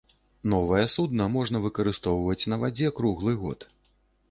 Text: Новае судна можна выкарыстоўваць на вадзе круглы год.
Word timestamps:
Новае 0.53 0.85
судна 0.93 1.27
можна 1.35 1.61
выкарыстоўваць 1.67 2.49
на 2.55 2.61
вадзе 2.65 2.93
круглы 3.03 3.37
год. 3.45 3.71